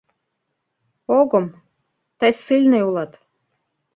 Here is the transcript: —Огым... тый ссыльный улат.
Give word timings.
—Огым... 1.19 1.45
тый 2.19 2.31
ссыльный 2.39 2.85
улат. 2.87 3.11